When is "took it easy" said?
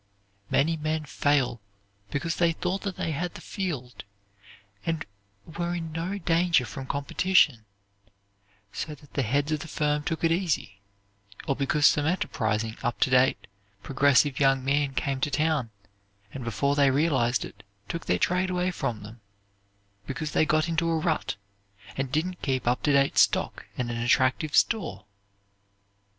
10.03-10.81